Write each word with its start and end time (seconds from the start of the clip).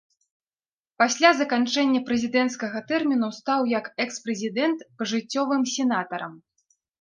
Пасля 1.01 1.29
заканчэння 1.41 2.01
прэзідэнцкага 2.07 2.81
тэрміну 2.93 3.29
стаў 3.41 3.61
як 3.73 3.85
экс-прэзідэнт 4.07 4.79
пажыццёвым 5.03 5.63
сенатарам. 5.75 6.33